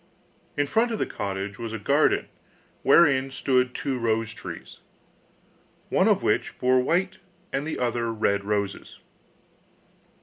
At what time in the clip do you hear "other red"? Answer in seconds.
7.77-8.43